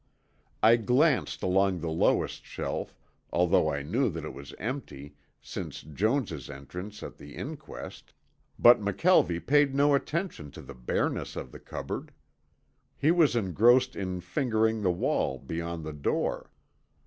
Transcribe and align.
I 0.63 0.77
glanced 0.77 1.43
along 1.43 1.77
the 1.77 1.91
lowest 1.91 2.43
shelf, 2.43 2.97
although 3.31 3.69
I 3.71 3.83
knew 3.83 4.09
that 4.09 4.25
it 4.25 4.33
was 4.33 4.51
empty 4.57 5.13
since 5.43 5.83
Jones' 5.83 6.49
entrance 6.49 7.03
at 7.03 7.17
the 7.17 7.35
inquest, 7.35 8.11
but 8.57 8.79
McKelvie 8.81 9.45
paid 9.45 9.75
no 9.75 9.93
attention 9.93 10.49
to 10.53 10.61
the 10.63 10.73
bareness 10.73 11.35
of 11.35 11.51
the 11.51 11.59
cupboard. 11.59 12.13
He 12.97 13.11
was 13.11 13.35
engrossed 13.35 13.95
in 13.95 14.21
fingering 14.21 14.81
the 14.81 14.89
wall 14.89 15.37
beyond 15.37 15.85
the 15.85 15.93
door. 15.93 16.49